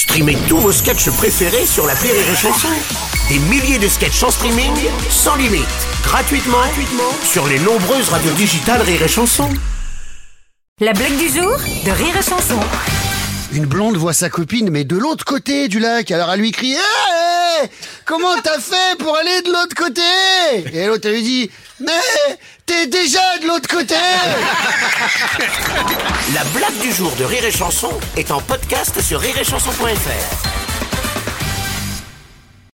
[0.00, 2.68] Streamez tous vos sketchs préférés sur la Rire et Chanson.
[3.28, 4.72] Des milliers de sketchs en streaming,
[5.10, 5.66] sans limite,
[6.02, 9.50] gratuitement, gratuitement sur les nombreuses radios digitales Rire et Chanson.
[10.80, 12.58] La blague du jour de Rire et Chanson.
[13.52, 16.10] Une blonde voit sa copine, mais de l'autre côté du lac.
[16.10, 17.68] Alors elle lui crie Hé
[18.06, 20.00] Comment t'as fait pour aller de l'autre côté
[20.52, 23.94] Et l'autre lui dit Mais t'es déjà de l'autre côté
[26.34, 30.59] La blague du jour de Rire et Chanson est en podcast sur rireetchanson.fr.